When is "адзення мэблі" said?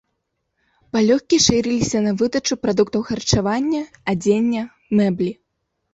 4.15-5.31